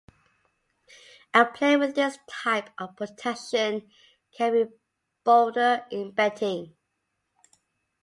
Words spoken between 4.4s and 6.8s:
be bolder in betting.